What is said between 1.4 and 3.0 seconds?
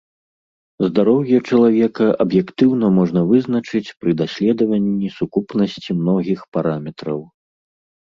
чалавека аб'ектыўна